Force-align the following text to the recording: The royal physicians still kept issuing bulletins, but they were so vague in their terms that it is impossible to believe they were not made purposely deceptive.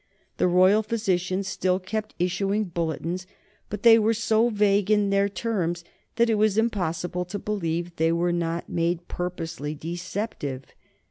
The 0.37 0.47
royal 0.47 0.81
physicians 0.81 1.47
still 1.47 1.77
kept 1.79 2.15
issuing 2.17 2.63
bulletins, 2.63 3.27
but 3.69 3.83
they 3.83 3.99
were 3.99 4.15
so 4.15 4.49
vague 4.49 4.89
in 4.89 5.11
their 5.11 5.29
terms 5.29 5.83
that 6.15 6.27
it 6.27 6.39
is 6.39 6.57
impossible 6.57 7.23
to 7.25 7.37
believe 7.37 7.95
they 7.97 8.11
were 8.11 8.33
not 8.33 8.67
made 8.67 9.07
purposely 9.07 9.75
deceptive. 9.75 10.63